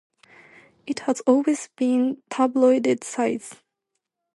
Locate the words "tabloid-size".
2.31-3.61